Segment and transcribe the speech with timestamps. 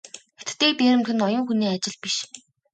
[0.47, 2.15] Хятадыг дээрэмдэх нь ноён хүний ажил биш.